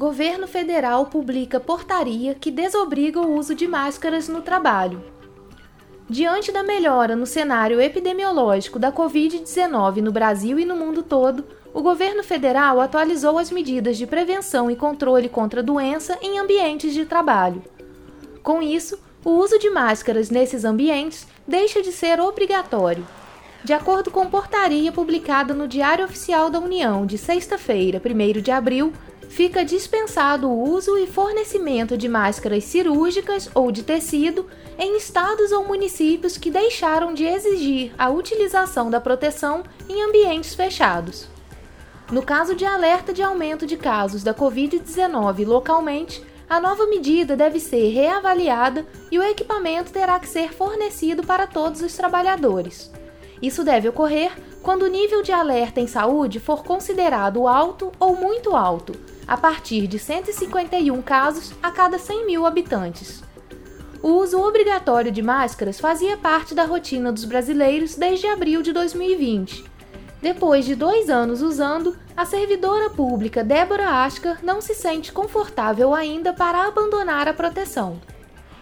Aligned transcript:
Governo 0.00 0.48
federal 0.48 1.04
publica 1.04 1.60
portaria 1.60 2.34
que 2.34 2.50
desobriga 2.50 3.20
o 3.20 3.36
uso 3.36 3.54
de 3.54 3.68
máscaras 3.68 4.28
no 4.28 4.40
trabalho. 4.40 5.04
Diante 6.08 6.50
da 6.50 6.62
melhora 6.62 7.14
no 7.14 7.26
cenário 7.26 7.78
epidemiológico 7.78 8.78
da 8.78 8.90
Covid-19 8.90 9.96
no 9.96 10.10
Brasil 10.10 10.58
e 10.58 10.64
no 10.64 10.74
mundo 10.74 11.02
todo, 11.02 11.44
o 11.74 11.82
governo 11.82 12.24
federal 12.24 12.80
atualizou 12.80 13.36
as 13.36 13.50
medidas 13.50 13.98
de 13.98 14.06
prevenção 14.06 14.70
e 14.70 14.74
controle 14.74 15.28
contra 15.28 15.60
a 15.60 15.62
doença 15.62 16.18
em 16.22 16.38
ambientes 16.38 16.94
de 16.94 17.04
trabalho. 17.04 17.62
Com 18.42 18.62
isso, 18.62 18.98
o 19.22 19.32
uso 19.32 19.58
de 19.58 19.68
máscaras 19.68 20.30
nesses 20.30 20.64
ambientes 20.64 21.26
deixa 21.46 21.82
de 21.82 21.92
ser 21.92 22.18
obrigatório. 22.20 23.06
De 23.62 23.74
acordo 23.74 24.10
com 24.10 24.30
portaria 24.30 24.90
publicada 24.90 25.52
no 25.52 25.68
Diário 25.68 26.06
Oficial 26.06 26.48
da 26.48 26.58
União 26.58 27.04
de 27.04 27.18
sexta-feira, 27.18 28.00
1 28.02 28.40
de 28.40 28.50
abril, 28.50 28.94
fica 29.30 29.64
dispensado 29.64 30.48
o 30.48 30.70
uso 30.70 30.98
e 30.98 31.06
fornecimento 31.06 31.96
de 31.96 32.08
máscaras 32.08 32.64
cirúrgicas 32.64 33.48
ou 33.54 33.70
de 33.70 33.84
tecido 33.84 34.46
em 34.76 34.96
estados 34.96 35.52
ou 35.52 35.64
municípios 35.64 36.36
que 36.36 36.50
deixaram 36.50 37.14
de 37.14 37.24
exigir 37.24 37.92
a 37.96 38.10
utilização 38.10 38.90
da 38.90 39.00
proteção 39.00 39.62
em 39.88 40.02
ambientes 40.02 40.54
fechados. 40.54 41.28
No 42.10 42.22
caso 42.22 42.56
de 42.56 42.64
alerta 42.64 43.12
de 43.12 43.22
aumento 43.22 43.66
de 43.66 43.76
casos 43.76 44.24
da 44.24 44.34
Covid-19 44.34 45.46
localmente, 45.46 46.24
a 46.48 46.60
nova 46.60 46.84
medida 46.86 47.36
deve 47.36 47.60
ser 47.60 47.88
reavaliada 47.90 48.84
e 49.12 49.18
o 49.18 49.22
equipamento 49.22 49.92
terá 49.92 50.18
que 50.18 50.28
ser 50.28 50.52
fornecido 50.52 51.22
para 51.22 51.46
todos 51.46 51.80
os 51.82 51.94
trabalhadores. 51.94 52.90
Isso 53.42 53.64
deve 53.64 53.88
ocorrer 53.88 54.32
quando 54.62 54.82
o 54.82 54.88
nível 54.88 55.22
de 55.22 55.32
alerta 55.32 55.80
em 55.80 55.86
saúde 55.86 56.38
for 56.38 56.62
considerado 56.62 57.48
alto 57.48 57.90
ou 57.98 58.14
muito 58.14 58.54
alto, 58.54 58.94
a 59.26 59.36
partir 59.36 59.86
de 59.86 59.98
151 59.98 61.00
casos 61.02 61.52
a 61.62 61.70
cada 61.70 61.98
100 61.98 62.26
mil 62.26 62.44
habitantes. 62.44 63.22
O 64.02 64.12
uso 64.12 64.40
obrigatório 64.40 65.12
de 65.12 65.22
máscaras 65.22 65.78
fazia 65.78 66.16
parte 66.16 66.54
da 66.54 66.64
rotina 66.64 67.12
dos 67.12 67.24
brasileiros 67.24 67.96
desde 67.96 68.26
abril 68.26 68.62
de 68.62 68.72
2020. 68.72 69.64
Depois 70.22 70.64
de 70.64 70.74
dois 70.74 71.08
anos 71.08 71.40
usando, 71.40 71.96
a 72.16 72.26
servidora 72.26 72.90
pública 72.90 73.42
Débora 73.42 74.04
Ascar 74.04 74.40
não 74.42 74.60
se 74.60 74.74
sente 74.74 75.12
confortável 75.12 75.94
ainda 75.94 76.32
para 76.32 76.66
abandonar 76.66 77.28
a 77.28 77.32
proteção. 77.32 78.00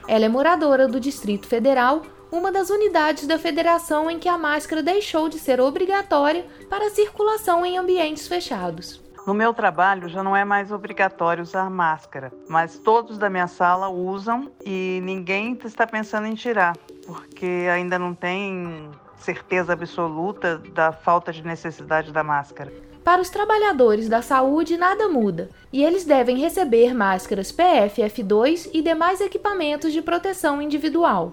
Ela 0.07 0.25
é 0.25 0.29
moradora 0.29 0.87
do 0.87 1.01
Distrito 1.01 1.47
Federal, 1.47 2.03
uma 2.31 2.53
das 2.53 2.71
unidades 2.71 3.27
da 3.27 3.39
federação 3.39 4.11
em 4.11 4.19
que 4.19 4.29
a 4.29 4.39
máscara 4.39 4.83
deixou 4.83 5.29
de 5.29 5.39
ser 5.39 5.61
obrigatória 5.61 6.47
para 6.69 6.91
circulação 6.91 7.65
em 7.65 7.79
ambientes 7.79 8.29
fechados. 8.29 9.01
No 9.27 9.35
meu 9.35 9.53
trabalho 9.53 10.09
já 10.09 10.23
não 10.23 10.35
é 10.35 10.45
mais 10.45 10.73
obrigatório 10.73 11.43
usar 11.43 11.69
máscara, 11.69 12.33
mas 12.49 12.79
todos 12.79 13.19
da 13.19 13.29
minha 13.29 13.47
sala 13.47 13.89
usam 13.89 14.51
e 14.65 15.01
ninguém 15.03 15.59
está 15.65 15.87
pensando 15.87 16.27
em 16.27 16.35
tirar, 16.35 16.75
porque 17.07 17.69
ainda 17.71 17.99
não 17.99 18.15
tem 18.15 18.91
certeza 19.19 19.73
absoluta 19.73 20.59
da 20.73 20.93
falta 20.93 21.33
de 21.33 21.45
necessidade 21.45 22.13
da 22.13 22.23
máscara. 22.23 22.73
Para 23.05 23.21
os 23.21 23.31
trabalhadores 23.31 24.09
da 24.09 24.23
saúde, 24.23 24.77
nada 24.77 25.09
muda, 25.09 25.51
e 25.73 25.83
eles 25.83 26.05
devem 26.05 26.39
receber 26.39 26.95
máscaras 26.95 27.53
PFF2 27.53 28.71
e 28.73 28.83
demais 28.83 29.21
equipamentos 29.21 29.93
de 29.93 30.03
proteção 30.03 30.61
individual. 30.63 31.33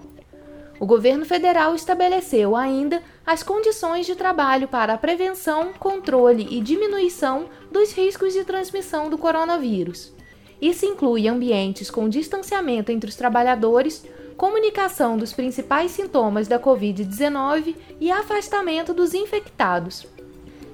O 0.78 0.84
governo 0.84 1.24
federal 1.24 1.74
estabeleceu 1.74 2.54
ainda 2.54 3.02
as 3.26 3.42
condições 3.42 4.04
de 4.04 4.14
trabalho 4.14 4.68
para 4.68 4.94
a 4.94 4.98
prevenção, 4.98 5.72
controle 5.78 6.46
e 6.50 6.60
diminuição 6.60 7.46
dos 7.72 7.92
riscos 7.92 8.34
de 8.34 8.44
transmissão 8.44 9.08
do 9.08 9.16
coronavírus. 9.16 10.12
Isso 10.60 10.84
inclui 10.84 11.28
ambientes 11.28 11.90
com 11.90 12.08
distanciamento 12.08 12.92
entre 12.92 13.08
os 13.08 13.16
trabalhadores, 13.16 14.04
comunicação 14.36 15.16
dos 15.16 15.32
principais 15.32 15.90
sintomas 15.92 16.46
da 16.46 16.58
Covid-19 16.58 17.74
e 17.98 18.10
afastamento 18.10 18.92
dos 18.92 19.14
infectados. 19.14 20.06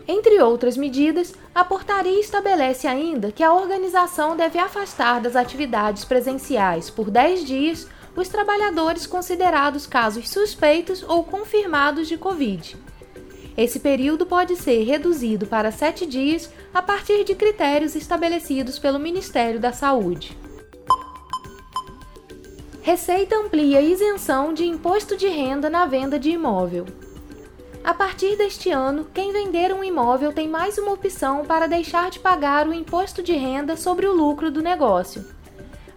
Entre 0.06 0.42
outras 0.42 0.76
medidas, 0.76 1.32
a 1.54 1.64
portaria 1.64 2.18
estabelece 2.20 2.88
ainda 2.88 3.30
que 3.30 3.42
a 3.42 3.54
organização 3.54 4.36
deve 4.36 4.58
afastar 4.58 5.20
das 5.20 5.36
atividades 5.36 6.04
presenciais 6.04 6.90
por 6.90 7.08
10 7.08 7.44
dias 7.44 7.88
os 8.14 8.28
trabalhadores 8.28 9.06
considerados 9.06 9.86
casos 9.86 10.28
suspeitos 10.28 11.02
ou 11.02 11.24
confirmados 11.24 12.08
de 12.08 12.16
Covid. 12.16 12.76
Esse 13.56 13.80
período 13.80 14.24
pode 14.24 14.56
ser 14.56 14.82
reduzido 14.84 15.46
para 15.46 15.70
sete 15.70 16.06
dias 16.06 16.50
a 16.72 16.80
partir 16.80 17.24
de 17.24 17.34
critérios 17.34 17.94
estabelecidos 17.94 18.78
pelo 18.78 18.98
Ministério 18.98 19.60
da 19.60 19.72
Saúde. 19.72 20.36
Receita 22.82 23.36
amplia 23.36 23.80
isenção 23.80 24.52
de 24.52 24.64
imposto 24.64 25.16
de 25.16 25.28
renda 25.28 25.70
na 25.70 25.86
venda 25.86 26.18
de 26.18 26.30
imóvel. 26.30 26.86
A 27.84 27.94
partir 27.94 28.36
deste 28.36 28.70
ano, 28.70 29.06
quem 29.12 29.32
vender 29.32 29.72
um 29.72 29.84
imóvel 29.84 30.32
tem 30.32 30.48
mais 30.48 30.78
uma 30.78 30.92
opção 30.92 31.44
para 31.44 31.66
deixar 31.66 32.10
de 32.10 32.18
pagar 32.18 32.66
o 32.66 32.72
imposto 32.72 33.22
de 33.22 33.32
renda 33.32 33.76
sobre 33.76 34.06
o 34.06 34.14
lucro 34.14 34.50
do 34.50 34.62
negócio 34.62 35.24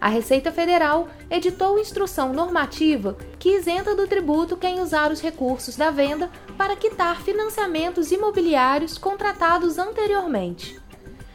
a 0.00 0.08
Receita 0.08 0.52
Federal 0.52 1.08
editou 1.30 1.78
instrução 1.78 2.32
normativa 2.32 3.16
que 3.38 3.56
isenta 3.56 3.94
do 3.94 4.06
tributo 4.06 4.56
quem 4.56 4.80
usar 4.80 5.10
os 5.10 5.20
recursos 5.20 5.76
da 5.76 5.90
venda 5.90 6.30
para 6.56 6.76
quitar 6.76 7.22
financiamentos 7.22 8.12
imobiliários 8.12 8.98
contratados 8.98 9.78
anteriormente. 9.78 10.78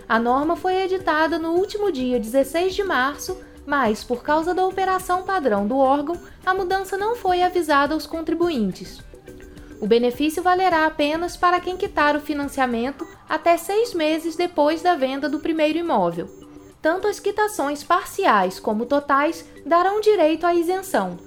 A 0.07 0.19
norma 0.19 0.55
foi 0.55 0.75
editada 0.75 1.39
no 1.39 1.53
último 1.53 1.91
dia 1.91 2.19
16 2.19 2.75
de 2.75 2.83
março, 2.83 3.37
mas, 3.65 4.03
por 4.03 4.21
causa 4.21 4.53
da 4.53 4.65
operação 4.65 5.23
padrão 5.23 5.67
do 5.67 5.77
órgão, 5.77 6.19
a 6.45 6.53
mudança 6.53 6.97
não 6.97 7.15
foi 7.15 7.41
avisada 7.41 7.93
aos 7.93 8.05
contribuintes. 8.05 9.01
O 9.79 9.87
benefício 9.87 10.43
valerá 10.43 10.85
apenas 10.85 11.35
para 11.35 11.59
quem 11.59 11.77
quitar 11.77 12.15
o 12.15 12.21
financiamento 12.21 13.07
até 13.27 13.57
seis 13.57 13.93
meses 13.93 14.35
depois 14.35 14.81
da 14.81 14.95
venda 14.95 15.27
do 15.27 15.39
primeiro 15.39 15.79
imóvel 15.79 16.40
tanto 16.81 17.07
as 17.07 17.19
quitações 17.19 17.83
parciais 17.83 18.59
como 18.59 18.85
totais 18.85 19.45
darão 19.65 20.01
direito 20.01 20.45
à 20.45 20.53
isenção. 20.53 21.17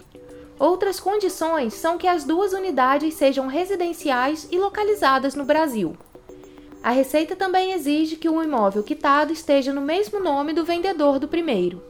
Outras 0.58 1.00
condições 1.00 1.74
são 1.74 1.98
que 1.98 2.06
as 2.06 2.24
duas 2.24 2.52
unidades 2.52 3.14
sejam 3.14 3.46
residenciais 3.46 4.48
e 4.50 4.58
localizadas 4.58 5.34
no 5.34 5.44
Brasil. 5.44 5.96
A 6.82 6.90
Receita 6.90 7.34
também 7.34 7.72
exige 7.72 8.16
que 8.16 8.28
o 8.28 8.42
imóvel 8.42 8.82
quitado 8.82 9.32
esteja 9.32 9.72
no 9.72 9.80
mesmo 9.80 10.20
nome 10.20 10.52
do 10.52 10.64
vendedor 10.64 11.18
do 11.18 11.26
primeiro. 11.26 11.82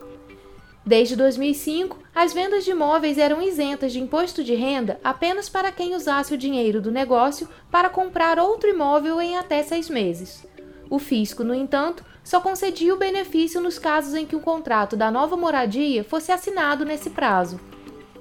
Desde 0.86 1.16
2005, 1.16 1.98
as 2.14 2.32
vendas 2.32 2.64
de 2.64 2.70
imóveis 2.70 3.16
eram 3.18 3.42
isentas 3.42 3.92
de 3.92 4.00
imposto 4.00 4.44
de 4.44 4.54
renda 4.54 5.00
apenas 5.02 5.48
para 5.48 5.72
quem 5.72 5.94
usasse 5.94 6.34
o 6.34 6.38
dinheiro 6.38 6.80
do 6.80 6.92
negócio 6.92 7.48
para 7.70 7.88
comprar 7.88 8.38
outro 8.38 8.68
imóvel 8.68 9.20
em 9.20 9.36
até 9.36 9.62
seis 9.62 9.88
meses. 9.88 10.46
O 10.94 10.98
fisco, 11.00 11.42
no 11.42 11.52
entanto, 11.52 12.04
só 12.22 12.38
concedia 12.38 12.94
o 12.94 12.96
benefício 12.96 13.60
nos 13.60 13.80
casos 13.80 14.14
em 14.14 14.24
que 14.24 14.36
o 14.36 14.40
contrato 14.40 14.94
da 14.94 15.10
nova 15.10 15.36
moradia 15.36 16.04
fosse 16.04 16.30
assinado 16.30 16.84
nesse 16.84 17.10
prazo. 17.10 17.58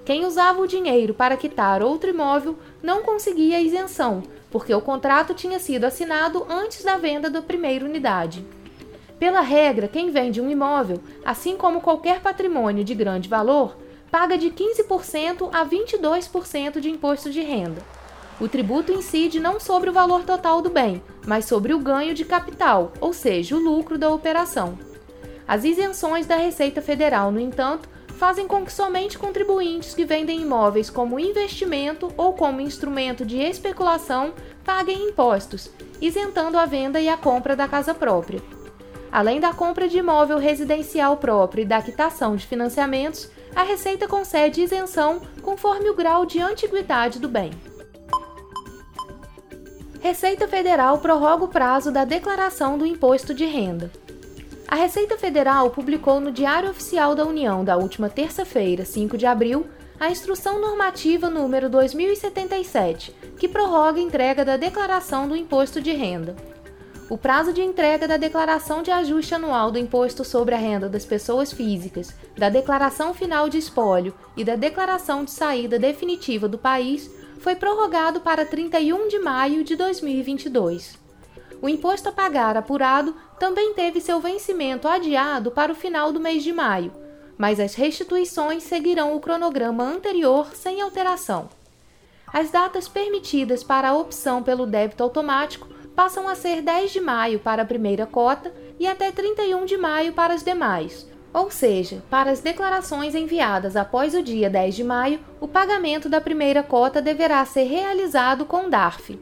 Quem 0.03 0.25
usava 0.25 0.59
o 0.59 0.65
dinheiro 0.65 1.13
para 1.13 1.37
quitar 1.37 1.83
outro 1.83 2.09
imóvel 2.09 2.57
não 2.81 3.03
conseguia 3.03 3.61
isenção, 3.61 4.23
porque 4.49 4.73
o 4.73 4.81
contrato 4.81 5.35
tinha 5.35 5.59
sido 5.59 5.83
assinado 5.85 6.47
antes 6.49 6.83
da 6.83 6.97
venda 6.97 7.29
da 7.29 7.43
primeira 7.43 7.85
unidade. 7.85 8.43
Pela 9.19 9.41
regra, 9.41 9.87
quem 9.87 10.09
vende 10.09 10.41
um 10.41 10.49
imóvel, 10.49 10.99
assim 11.23 11.55
como 11.55 11.79
qualquer 11.79 12.21
patrimônio 12.21 12.83
de 12.83 12.95
grande 12.95 13.29
valor, 13.29 13.77
paga 14.09 14.35
de 14.35 14.49
15% 14.49 15.47
a 15.53 15.63
22% 15.63 16.79
de 16.79 16.89
imposto 16.89 17.29
de 17.29 17.41
renda. 17.41 17.83
O 18.43 18.49
tributo 18.49 18.91
incide 18.91 19.39
não 19.39 19.57
sobre 19.57 19.89
o 19.89 19.93
valor 19.93 20.23
total 20.23 20.61
do 20.61 20.69
bem, 20.69 21.01
mas 21.25 21.45
sobre 21.45 21.73
o 21.73 21.79
ganho 21.79 22.13
de 22.13 22.25
capital, 22.25 22.91
ou 22.99 23.13
seja, 23.13 23.55
o 23.55 23.57
lucro 23.57 23.97
da 23.97 24.09
operação. 24.09 24.77
As 25.47 25.63
isenções 25.63 26.27
da 26.27 26.35
Receita 26.35 26.81
Federal, 26.81 27.31
no 27.31 27.39
entanto, 27.39 27.87
fazem 28.17 28.45
com 28.45 28.65
que 28.65 28.73
somente 28.73 29.17
contribuintes 29.17 29.95
que 29.95 30.03
vendem 30.03 30.41
imóveis 30.41 30.89
como 30.89 31.21
investimento 31.21 32.13
ou 32.17 32.33
como 32.33 32.59
instrumento 32.59 33.25
de 33.25 33.37
especulação 33.37 34.33
paguem 34.65 35.07
impostos, 35.07 35.71
isentando 36.01 36.57
a 36.57 36.65
venda 36.65 36.99
e 36.99 37.07
a 37.07 37.15
compra 37.15 37.55
da 37.55 37.65
casa 37.69 37.93
própria. 37.93 38.41
Além 39.09 39.39
da 39.39 39.53
compra 39.53 39.87
de 39.87 39.99
imóvel 39.99 40.37
residencial 40.37 41.15
próprio 41.15 41.61
e 41.61 41.65
da 41.65 41.81
quitação 41.81 42.35
de 42.35 42.45
financiamentos, 42.45 43.31
a 43.55 43.63
Receita 43.63 44.05
concede 44.05 44.61
isenção 44.61 45.21
conforme 45.41 45.89
o 45.89 45.95
grau 45.95 46.25
de 46.25 46.41
antiguidade 46.41 47.19
do 47.19 47.29
bem. 47.29 47.49
Receita 50.03 50.49
Federal 50.49 50.97
prorroga 50.97 51.45
o 51.45 51.47
prazo 51.47 51.89
da 51.89 52.03
declaração 52.03 52.77
do 52.77 52.85
imposto 52.85 53.33
de 53.33 53.45
renda. 53.45 53.89
A 54.67 54.75
Receita 54.75 55.17
Federal 55.17 55.69
publicou 55.69 56.19
no 56.19 56.29
Diário 56.29 56.69
Oficial 56.69 57.15
da 57.15 57.25
União 57.25 57.63
da 57.63 57.77
última 57.77 58.09
terça-feira, 58.09 58.83
5 58.83 59.17
de 59.17 59.25
abril, 59.25 59.65
a 59.97 60.11
Instrução 60.11 60.59
Normativa 60.59 61.29
número 61.29 61.69
2077, 61.69 63.15
que 63.39 63.47
prorroga 63.47 63.97
a 63.97 64.03
entrega 64.03 64.43
da 64.43 64.57
declaração 64.57 65.25
do 65.25 65.37
imposto 65.37 65.79
de 65.79 65.93
renda. 65.93 66.35
O 67.09 67.17
prazo 67.17 67.53
de 67.53 67.61
entrega 67.61 68.05
da 68.05 68.17
declaração 68.17 68.83
de 68.83 68.91
ajuste 68.91 69.35
anual 69.35 69.71
do 69.71 69.79
imposto 69.79 70.25
sobre 70.25 70.53
a 70.53 70.57
renda 70.57 70.89
das 70.89 71.05
pessoas 71.05 71.53
físicas, 71.53 72.13
da 72.37 72.49
declaração 72.49 73.13
final 73.13 73.47
de 73.47 73.57
espólio 73.57 74.13
e 74.35 74.43
da 74.43 74.57
declaração 74.57 75.23
de 75.23 75.31
saída 75.31 75.79
definitiva 75.79 76.49
do 76.49 76.57
país 76.57 77.09
foi 77.43 77.57
prorrogado 77.57 78.21
para 78.21 78.45
31 78.45 79.09
de 79.09 79.19
maio 79.19 79.65
de 79.65 79.75
2022. 79.75 80.97
O 81.61 81.67
imposto 81.67 82.07
a 82.07 82.11
pagar 82.13 82.55
apurado 82.55 83.13
também 83.37 83.73
teve 83.73 83.99
seu 83.99 84.21
vencimento 84.21 84.87
adiado 84.87 85.51
para 85.51 85.69
o 85.69 85.75
final 85.75 86.13
do 86.13 86.21
mês 86.21 86.41
de 86.41 86.53
maio, 86.53 86.93
mas 87.37 87.59
as 87.59 87.75
restituições 87.75 88.63
seguirão 88.63 89.13
o 89.13 89.19
cronograma 89.19 89.83
anterior 89.83 90.55
sem 90.55 90.79
alteração. 90.79 91.49
As 92.31 92.49
datas 92.49 92.87
permitidas 92.87 93.61
para 93.61 93.89
a 93.89 93.97
opção 93.97 94.41
pelo 94.41 94.65
débito 94.65 95.03
automático 95.03 95.67
passam 95.93 96.29
a 96.29 96.35
ser 96.35 96.61
10 96.61 96.93
de 96.93 97.01
maio 97.01 97.39
para 97.39 97.63
a 97.63 97.65
primeira 97.65 98.05
cota 98.05 98.53
e 98.79 98.87
até 98.87 99.11
31 99.11 99.65
de 99.65 99.75
maio 99.75 100.13
para 100.13 100.33
as 100.33 100.43
demais, 100.45 101.05
ou 101.33 101.49
seja, 101.49 102.03
para 102.09 102.29
as 102.29 102.41
declarações 102.41 103.15
enviadas 103.15 103.75
após 103.75 104.13
o 104.13 104.21
dia 104.21 104.49
10 104.49 104.75
de 104.75 104.83
maio, 104.83 105.19
o 105.41 105.47
pagamento 105.47 106.07
da 106.07 106.21
primeira 106.21 106.61
cota 106.61 107.01
deverá 107.01 107.43
ser 107.43 107.63
realizado 107.63 108.45
com 108.45 108.69
DARF. 108.69 109.19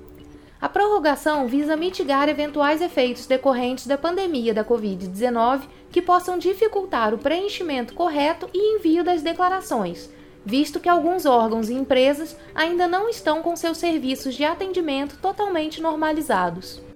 A 0.59 0.67
prorrogação 0.67 1.47
visa 1.47 1.77
mitigar 1.77 2.27
eventuais 2.27 2.81
efeitos 2.81 3.25
decorrentes 3.25 3.87
da 3.87 3.97
pandemia 3.97 4.53
da 4.53 4.63
Covid-19 4.63 5.61
que 5.89 6.01
possam 6.01 6.37
dificultar 6.37 7.13
o 7.13 7.17
preenchimento 7.17 7.93
correto 7.93 8.47
e 8.53 8.75
envio 8.75 9.03
das 9.03 9.21
declarações, 9.21 10.09
visto 10.45 10.79
que 10.79 10.89
alguns 10.89 11.25
órgãos 11.25 11.69
e 11.69 11.73
empresas 11.73 12.37
ainda 12.53 12.87
não 12.87 13.09
estão 13.09 13.41
com 13.41 13.55
seus 13.55 13.77
serviços 13.77 14.35
de 14.35 14.43
atendimento 14.43 15.17
totalmente 15.21 15.81
normalizados. 15.81 16.90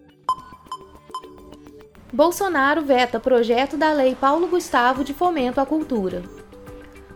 Bolsonaro 2.16 2.82
veta 2.82 3.20
projeto 3.20 3.76
da 3.76 3.92
Lei 3.92 4.16
Paulo 4.16 4.48
Gustavo 4.48 5.04
de 5.04 5.14
Fomento 5.14 5.60
à 5.60 5.66
Cultura. 5.66 6.24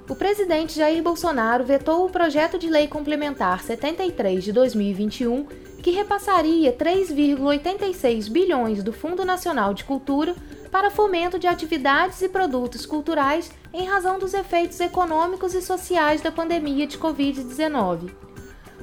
O 0.09 0.13
presidente 0.13 0.75
Jair 0.75 1.01
Bolsonaro 1.01 1.63
vetou 1.63 2.05
o 2.05 2.09
projeto 2.09 2.59
de 2.59 2.67
lei 2.67 2.85
complementar 2.85 3.63
73 3.63 4.43
de 4.43 4.51
2021, 4.51 5.45
que 5.81 5.91
repassaria 5.91 6.73
3,86 6.73 8.29
bilhões 8.29 8.83
do 8.83 8.91
Fundo 8.91 9.23
Nacional 9.23 9.73
de 9.73 9.85
Cultura 9.85 10.35
para 10.69 10.91
fomento 10.91 11.39
de 11.39 11.47
atividades 11.47 12.21
e 12.21 12.27
produtos 12.27 12.85
culturais 12.85 13.49
em 13.73 13.87
razão 13.87 14.19
dos 14.19 14.33
efeitos 14.33 14.81
econômicos 14.81 15.53
e 15.53 15.61
sociais 15.61 16.19
da 16.19 16.29
pandemia 16.29 16.85
de 16.85 16.97
Covid-19. 16.97 18.28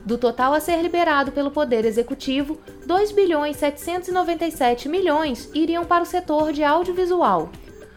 Do 0.07 0.17
total 0.17 0.55
a 0.55 0.61
ser 0.61 0.81
liberado 0.83 1.33
pelo 1.33 1.51
Poder 1.51 1.85
Executivo, 1.85 2.61
2 2.87 3.11
bilhões 3.11 3.57
797 3.57 4.89
milhões 4.89 5.51
iriam 5.53 5.85
para 5.85 6.05
o 6.05 6.07
setor 6.07 6.53
de 6.53 6.63
audiovisual. 6.63 7.51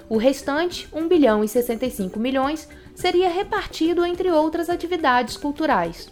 O 0.09 0.17
restante, 0.17 0.89
1 0.91 1.07
bilhão 1.07 1.43
e 1.43 1.47
65 1.47 2.19
milhões, 2.19 2.67
seria 2.95 3.29
repartido 3.29 4.03
entre 4.03 4.31
outras 4.31 4.71
atividades 4.71 5.37
culturais. 5.37 6.09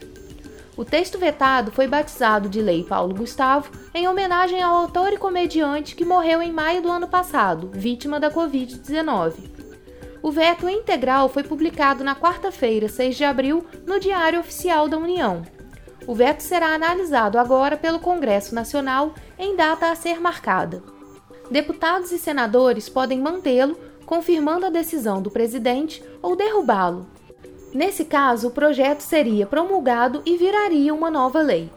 O 0.77 0.85
texto 0.85 1.17
vetado 1.17 1.71
foi 1.71 1.87
batizado 1.87 2.47
de 2.47 2.61
Lei 2.61 2.83
Paulo 2.83 3.15
Gustavo 3.15 3.71
em 3.91 4.07
homenagem 4.07 4.61
ao 4.61 4.75
autor 4.75 5.11
e 5.13 5.17
comediante 5.17 5.95
que 5.95 6.05
morreu 6.05 6.43
em 6.43 6.51
maio 6.51 6.79
do 6.79 6.91
ano 6.91 7.07
passado, 7.07 7.71
vítima 7.73 8.19
da 8.19 8.29
Covid-19. 8.29 9.33
O 10.21 10.29
veto 10.31 10.69
integral 10.69 11.27
foi 11.27 11.41
publicado 11.41 12.03
na 12.03 12.15
quarta-feira, 12.15 12.87
6 12.87 13.17
de 13.17 13.23
abril, 13.23 13.65
no 13.83 13.99
Diário 13.99 14.39
Oficial 14.39 14.87
da 14.87 14.99
União. 14.99 15.56
O 16.07 16.15
veto 16.15 16.39
será 16.39 16.73
analisado 16.73 17.37
agora 17.37 17.75
pelo 17.75 17.99
Congresso 17.99 18.55
Nacional 18.55 19.13
em 19.37 19.57
data 19.57 19.91
a 19.91 19.95
ser 19.95 20.21
marcada. 20.21 20.81
Deputados 21.51 22.13
e 22.13 22.17
senadores 22.17 22.87
podem 22.87 23.19
mantê-lo, 23.19 23.77
confirmando 24.05 24.65
a 24.65 24.69
decisão 24.69 25.21
do 25.21 25.29
presidente, 25.29 26.01
ou 26.21 26.33
derrubá-lo. 26.33 27.05
Nesse 27.73 28.05
caso, 28.05 28.47
o 28.47 28.51
projeto 28.51 29.01
seria 29.01 29.45
promulgado 29.45 30.21
e 30.25 30.37
viraria 30.37 30.93
uma 30.93 31.11
nova 31.11 31.41
lei. 31.41 31.69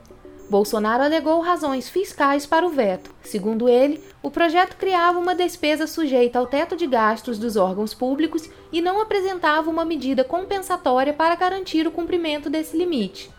Bolsonaro 0.48 1.02
alegou 1.02 1.40
razões 1.40 1.88
fiscais 1.88 2.46
para 2.46 2.64
o 2.64 2.70
veto. 2.70 3.10
Segundo 3.22 3.68
ele, 3.68 4.00
o 4.22 4.30
projeto 4.30 4.76
criava 4.76 5.18
uma 5.18 5.34
despesa 5.34 5.88
sujeita 5.88 6.38
ao 6.38 6.46
teto 6.46 6.76
de 6.76 6.86
gastos 6.86 7.36
dos 7.36 7.56
órgãos 7.56 7.94
públicos 7.94 8.48
e 8.70 8.80
não 8.80 9.00
apresentava 9.00 9.70
uma 9.70 9.84
medida 9.84 10.22
compensatória 10.22 11.12
para 11.12 11.34
garantir 11.34 11.86
o 11.86 11.92
cumprimento 11.92 12.48
desse 12.48 12.76
limite. 12.76 13.30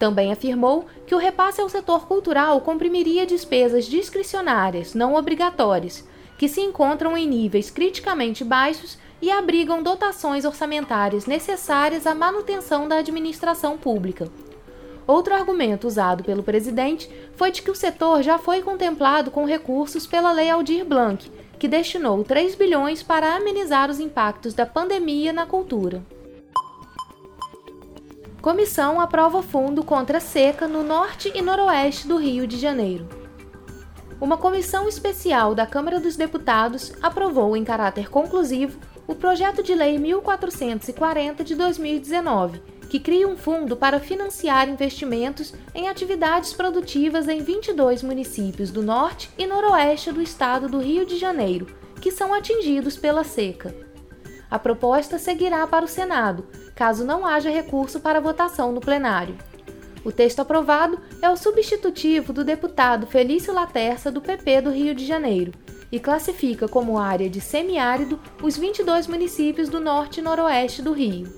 Também 0.00 0.32
afirmou 0.32 0.86
que 1.06 1.14
o 1.14 1.18
repasse 1.18 1.60
ao 1.60 1.68
setor 1.68 2.06
cultural 2.06 2.62
comprimiria 2.62 3.26
despesas 3.26 3.84
discricionárias, 3.84 4.94
não 4.94 5.14
obrigatórias, 5.14 6.02
que 6.38 6.48
se 6.48 6.62
encontram 6.62 7.14
em 7.14 7.28
níveis 7.28 7.70
criticamente 7.70 8.42
baixos 8.42 8.96
e 9.20 9.30
abrigam 9.30 9.82
dotações 9.82 10.46
orçamentárias 10.46 11.26
necessárias 11.26 12.06
à 12.06 12.14
manutenção 12.14 12.88
da 12.88 12.96
administração 12.96 13.76
pública. 13.76 14.26
Outro 15.06 15.34
argumento 15.34 15.86
usado 15.86 16.24
pelo 16.24 16.42
presidente 16.42 17.10
foi 17.36 17.50
de 17.50 17.60
que 17.60 17.70
o 17.70 17.74
setor 17.74 18.22
já 18.22 18.38
foi 18.38 18.62
contemplado 18.62 19.30
com 19.30 19.44
recursos 19.44 20.06
pela 20.06 20.32
Lei 20.32 20.48
Aldir 20.48 20.82
Blanc, 20.82 21.30
que 21.58 21.68
destinou 21.68 22.24
3 22.24 22.54
bilhões 22.54 23.02
para 23.02 23.36
amenizar 23.36 23.90
os 23.90 24.00
impactos 24.00 24.54
da 24.54 24.64
pandemia 24.64 25.30
na 25.30 25.44
cultura. 25.44 26.02
Comissão 28.40 28.98
aprova 28.98 29.42
fundo 29.42 29.84
contra 29.84 30.16
a 30.16 30.20
seca 30.20 30.66
no 30.66 30.82
norte 30.82 31.30
e 31.34 31.42
noroeste 31.42 32.08
do 32.08 32.16
Rio 32.16 32.46
de 32.46 32.56
Janeiro. 32.56 33.06
Uma 34.18 34.38
comissão 34.38 34.88
especial 34.88 35.54
da 35.54 35.66
Câmara 35.66 36.00
dos 36.00 36.16
Deputados 36.16 36.90
aprovou 37.02 37.54
em 37.54 37.62
caráter 37.62 38.08
conclusivo 38.08 38.80
o 39.06 39.14
projeto 39.14 39.62
de 39.62 39.74
lei 39.74 39.98
1440 39.98 41.44
de 41.44 41.54
2019, 41.54 42.62
que 42.88 42.98
cria 42.98 43.28
um 43.28 43.36
fundo 43.36 43.76
para 43.76 44.00
financiar 44.00 44.70
investimentos 44.70 45.52
em 45.74 45.90
atividades 45.90 46.54
produtivas 46.54 47.28
em 47.28 47.42
22 47.42 48.02
municípios 48.02 48.70
do 48.70 48.82
norte 48.82 49.30
e 49.36 49.46
noroeste 49.46 50.12
do 50.12 50.22
estado 50.22 50.66
do 50.66 50.78
Rio 50.78 51.04
de 51.04 51.18
Janeiro, 51.18 51.66
que 52.00 52.10
são 52.10 52.32
atingidos 52.32 52.96
pela 52.96 53.22
seca. 53.22 53.74
A 54.50 54.58
proposta 54.58 55.18
seguirá 55.18 55.64
para 55.66 55.84
o 55.84 55.88
Senado, 55.88 56.48
caso 56.80 57.04
não 57.04 57.26
haja 57.26 57.50
recurso 57.50 58.00
para 58.00 58.22
votação 58.22 58.72
no 58.72 58.80
plenário. 58.80 59.36
O 60.02 60.10
texto 60.10 60.40
aprovado 60.40 60.98
é 61.20 61.28
o 61.28 61.36
substitutivo 61.36 62.32
do 62.32 62.42
deputado 62.42 63.06
Felício 63.06 63.52
Laterça, 63.52 64.10
do 64.10 64.18
PP 64.18 64.62
do 64.62 64.70
Rio 64.70 64.94
de 64.94 65.04
Janeiro, 65.04 65.52
e 65.92 66.00
classifica 66.00 66.66
como 66.66 66.98
área 66.98 67.28
de 67.28 67.38
semiárido 67.38 68.18
os 68.42 68.56
22 68.56 69.08
municípios 69.08 69.68
do 69.68 69.78
norte 69.78 70.20
e 70.20 70.22
noroeste 70.22 70.80
do 70.80 70.94
Rio. 70.94 71.30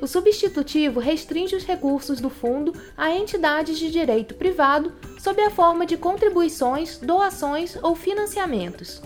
O 0.00 0.06
substitutivo 0.06 1.00
restringe 1.00 1.54
os 1.54 1.66
recursos 1.66 2.18
do 2.18 2.30
fundo 2.30 2.72
a 2.96 3.14
entidades 3.14 3.78
de 3.78 3.90
direito 3.90 4.34
privado 4.36 4.90
sob 5.18 5.38
a 5.42 5.50
forma 5.50 5.84
de 5.84 5.98
contribuições, 5.98 6.96
doações 6.96 7.76
ou 7.82 7.94
financiamentos. 7.94 9.02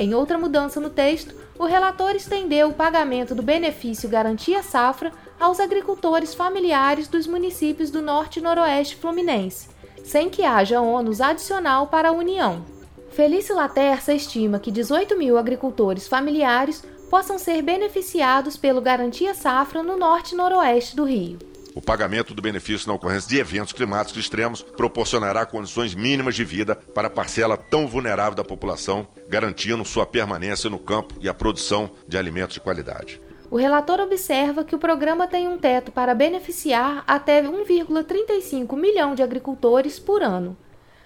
Em 0.00 0.14
outra 0.14 0.38
mudança 0.38 0.80
no 0.80 0.88
texto, 0.88 1.34
o 1.58 1.66
relator 1.66 2.16
estendeu 2.16 2.70
o 2.70 2.72
pagamento 2.72 3.34
do 3.34 3.42
benefício 3.42 4.08
Garantia 4.08 4.62
Safra 4.62 5.12
aos 5.38 5.60
agricultores 5.60 6.32
familiares 6.34 7.06
dos 7.06 7.26
municípios 7.26 7.90
do 7.90 8.00
Norte 8.00 8.38
e 8.38 8.42
Noroeste 8.42 8.96
Fluminense, 8.96 9.68
sem 10.02 10.30
que 10.30 10.42
haja 10.42 10.80
ônus 10.80 11.20
adicional 11.20 11.88
para 11.88 12.08
a 12.08 12.12
União. 12.12 12.64
Felício 13.10 13.54
Laterça 13.54 14.14
estima 14.14 14.58
que 14.58 14.70
18 14.70 15.18
mil 15.18 15.36
agricultores 15.36 16.08
familiares 16.08 16.82
possam 17.10 17.38
ser 17.38 17.60
beneficiados 17.60 18.56
pelo 18.56 18.80
Garantia 18.80 19.34
Safra 19.34 19.82
no 19.82 19.98
Norte 19.98 20.32
e 20.32 20.34
Noroeste 20.34 20.96
do 20.96 21.04
Rio. 21.04 21.49
O 21.72 21.80
pagamento 21.80 22.34
do 22.34 22.42
benefício 22.42 22.88
na 22.88 22.94
ocorrência 22.94 23.28
de 23.28 23.38
eventos 23.38 23.72
climáticos 23.72 24.20
extremos 24.20 24.60
proporcionará 24.60 25.46
condições 25.46 25.94
mínimas 25.94 26.34
de 26.34 26.44
vida 26.44 26.74
para 26.74 27.06
a 27.06 27.10
parcela 27.10 27.56
tão 27.56 27.86
vulnerável 27.86 28.34
da 28.34 28.42
população, 28.42 29.06
garantindo 29.28 29.84
sua 29.84 30.04
permanência 30.04 30.68
no 30.68 30.80
campo 30.80 31.14
e 31.20 31.28
a 31.28 31.34
produção 31.34 31.90
de 32.08 32.18
alimentos 32.18 32.54
de 32.54 32.60
qualidade. 32.60 33.20
O 33.48 33.56
relator 33.56 34.00
observa 34.00 34.64
que 34.64 34.74
o 34.74 34.78
programa 34.78 35.28
tem 35.28 35.46
um 35.46 35.58
teto 35.58 35.92
para 35.92 36.14
beneficiar 36.14 37.04
até 37.06 37.42
1,35 37.42 38.76
milhão 38.76 39.14
de 39.14 39.22
agricultores 39.22 39.98
por 39.98 40.22
ano. 40.22 40.56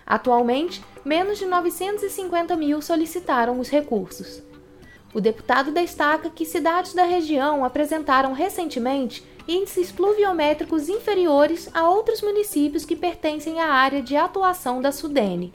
Atualmente, 0.06 0.83
menos 1.04 1.38
de 1.38 1.47
950 1.47 2.56
mil 2.56 2.80
solicitaram 2.80 3.59
os 3.59 3.68
recursos. 3.68 4.42
O 5.14 5.21
deputado 5.21 5.71
destaca 5.71 6.28
que 6.28 6.44
cidades 6.44 6.92
da 6.92 7.04
região 7.04 7.64
apresentaram 7.64 8.33
recentemente 8.33 9.25
índices 9.46 9.92
pluviométricos 9.92 10.88
inferiores 10.88 11.68
a 11.74 11.88
outros 11.88 12.22
municípios 12.22 12.84
que 12.84 12.96
pertencem 12.96 13.60
à 13.60 13.66
área 13.66 14.02
de 14.02 14.16
atuação 14.16 14.80
da 14.80 14.90
Sudene. 14.90 15.52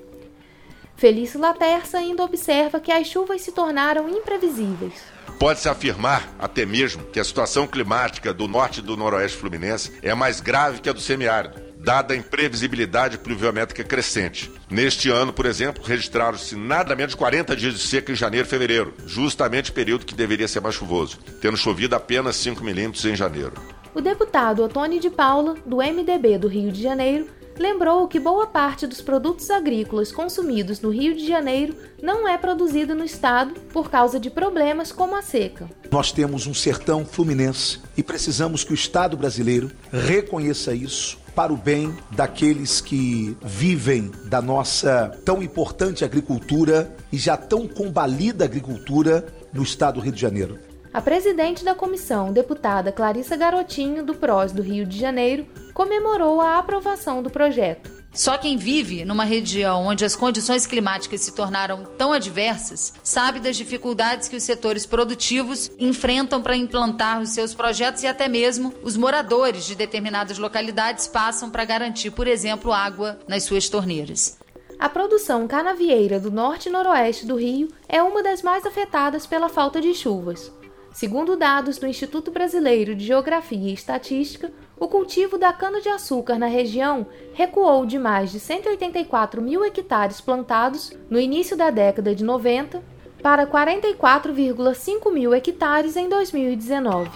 Felício 0.95 1.39
Laterça 1.39 1.97
ainda 1.97 2.23
observa 2.23 2.79
que 2.79 2.91
as 2.91 3.07
chuvas 3.07 3.41
se 3.41 3.51
tornaram 3.51 4.09
imprevisíveis. 4.09 4.93
Pode-se 5.39 5.69
afirmar, 5.69 6.27
até 6.37 6.65
mesmo, 6.65 7.05
que 7.05 7.19
a 7.19 7.23
situação 7.23 7.65
climática 7.65 8.33
do 8.33 8.47
norte 8.47 8.79
e 8.79 8.83
do 8.83 8.97
noroeste 8.97 9.37
fluminense 9.37 9.93
é 10.01 10.13
mais 10.13 10.41
grave 10.41 10.81
que 10.81 10.89
a 10.89 10.93
do 10.93 10.99
semiárido 10.99 11.69
dada 11.79 12.13
a 12.13 12.17
imprevisibilidade 12.17 13.17
pluviométrica 13.17 13.83
crescente. 13.83 14.51
Neste 14.69 15.09
ano, 15.09 15.31
por 15.31 15.45
exemplo, 15.45 15.81
registraram-se 15.83 16.55
nada 16.55 16.95
menos 16.95 17.13
de 17.13 17.17
40 17.17 17.55
dias 17.55 17.73
de 17.73 17.79
seca 17.79 18.11
em 18.11 18.15
janeiro 18.15 18.45
e 18.45 18.49
fevereiro, 18.49 18.93
justamente 19.05 19.71
o 19.71 19.73
período 19.73 20.05
que 20.05 20.13
deveria 20.13 20.47
ser 20.47 20.59
mais 20.59 20.75
chuvoso, 20.75 21.17
tendo 21.41 21.55
chovido 21.55 21.95
apenas 21.95 22.35
5 22.35 22.63
milímetros 22.63 23.05
em 23.05 23.15
janeiro. 23.15 23.53
O 23.93 24.01
deputado 24.01 24.63
Otônio 24.63 24.99
de 24.99 25.09
Paula, 25.09 25.55
do 25.65 25.77
MDB 25.77 26.37
do 26.37 26.47
Rio 26.47 26.71
de 26.71 26.81
Janeiro, 26.81 27.27
lembrou 27.57 28.07
que 28.07 28.19
boa 28.19 28.45
parte 28.45 28.85
dos 28.85 29.01
produtos 29.01 29.49
agrícolas 29.49 30.11
consumidos 30.11 30.79
no 30.79 30.89
Rio 30.89 31.15
de 31.15 31.27
Janeiro 31.27 31.75
não 32.01 32.27
é 32.27 32.37
produzido 32.37 32.93
no 32.93 33.03
estado 33.03 33.59
por 33.73 33.89
causa 33.89 34.19
de 34.19 34.29
problemas 34.29 34.91
como 34.91 35.15
a 35.15 35.23
seca. 35.23 35.67
Nós 35.91 36.11
temos 36.11 36.45
um 36.45 36.53
sertão 36.53 37.03
fluminense 37.03 37.79
e 37.97 38.03
precisamos 38.03 38.63
que 38.63 38.71
o 38.71 38.75
Estado 38.75 39.17
brasileiro 39.17 39.71
reconheça 39.91 40.73
isso 40.73 41.17
para 41.35 41.51
o 41.51 41.57
bem 41.57 41.95
daqueles 42.11 42.79
que 42.81 43.35
vivem 43.41 44.11
da 44.25 44.41
nossa 44.41 45.17
tão 45.25 45.41
importante 45.41 46.05
agricultura 46.05 46.95
e 47.11 47.17
já 47.17 47.35
tão 47.35 47.67
combalida 47.67 48.45
agricultura 48.45 49.25
no 49.51 49.63
estado 49.63 49.95
do 49.95 50.01
Rio 50.01 50.11
de 50.11 50.21
Janeiro. 50.21 50.68
A 50.91 51.01
presidente 51.01 51.63
da 51.63 51.75
comissão, 51.75 52.33
deputada 52.33 52.91
Clarissa 52.91 53.37
Garotinho, 53.37 54.03
do 54.03 54.15
PROS 54.15 54.51
do 54.51 54.63
Rio 54.63 54.87
de 54.87 54.97
Janeiro, 54.97 55.45
comemorou 55.71 56.41
a 56.41 56.57
aprovação 56.57 57.21
do 57.21 57.29
projeto. 57.29 57.91
Só 58.11 58.39
quem 58.39 58.57
vive 58.57 59.05
numa 59.05 59.23
região 59.23 59.85
onde 59.85 60.03
as 60.03 60.15
condições 60.15 60.65
climáticas 60.65 61.21
se 61.21 61.35
tornaram 61.35 61.83
tão 61.95 62.11
adversas 62.11 62.91
sabe 63.03 63.39
das 63.39 63.55
dificuldades 63.55 64.27
que 64.27 64.35
os 64.35 64.41
setores 64.41 64.87
produtivos 64.87 65.69
enfrentam 65.77 66.41
para 66.41 66.55
implantar 66.55 67.21
os 67.21 67.29
seus 67.29 67.53
projetos 67.53 68.01
e 68.01 68.07
até 68.07 68.27
mesmo 68.27 68.73
os 68.81 68.97
moradores 68.97 69.65
de 69.65 69.75
determinadas 69.75 70.39
localidades 70.39 71.07
passam 71.07 71.51
para 71.51 71.65
garantir, 71.65 72.09
por 72.09 72.27
exemplo, 72.27 72.73
água 72.73 73.19
nas 73.27 73.43
suas 73.43 73.69
torneiras. 73.69 74.39
A 74.79 74.89
produção 74.89 75.47
canavieira 75.47 76.19
do 76.19 76.31
norte 76.31 76.67
e 76.67 76.71
noroeste 76.71 77.27
do 77.27 77.35
Rio 77.35 77.67
é 77.87 78.01
uma 78.01 78.23
das 78.23 78.41
mais 78.41 78.65
afetadas 78.65 79.27
pela 79.27 79.49
falta 79.49 79.79
de 79.79 79.93
chuvas. 79.93 80.51
Segundo 80.99 81.37
dados 81.37 81.77
do 81.77 81.87
Instituto 81.87 82.29
Brasileiro 82.29 82.93
de 82.93 83.05
Geografia 83.05 83.69
e 83.69 83.73
Estatística, 83.73 84.51
o 84.77 84.85
cultivo 84.85 85.37
da 85.37 85.53
cana-de-açúcar 85.53 86.37
na 86.37 86.47
região 86.47 87.07
recuou 87.33 87.85
de 87.85 87.97
mais 87.97 88.33
de 88.33 88.39
184 88.41 89.41
mil 89.41 89.63
hectares 89.63 90.19
plantados 90.19 90.91
no 91.09 91.17
início 91.17 91.55
da 91.55 91.69
década 91.69 92.13
de 92.13 92.21
90 92.21 92.83
para 93.23 93.47
44,5 93.47 95.13
mil 95.13 95.33
hectares 95.33 95.95
em 95.95 96.09
2019. 96.09 97.09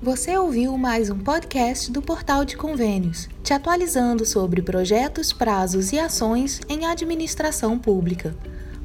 Você 0.00 0.38
ouviu 0.38 0.78
mais 0.78 1.10
um 1.10 1.18
podcast 1.18 1.92
do 1.92 2.00
Portal 2.00 2.46
de 2.46 2.56
Convênios, 2.56 3.28
te 3.42 3.52
atualizando 3.52 4.24
sobre 4.24 4.62
projetos, 4.62 5.34
prazos 5.34 5.92
e 5.92 5.98
ações 5.98 6.62
em 6.66 6.86
administração 6.86 7.78
pública. 7.78 8.34